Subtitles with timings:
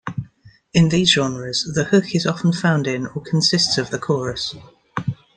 [0.73, 4.55] In these genres, the hook is often found in, or consists of, the chorus.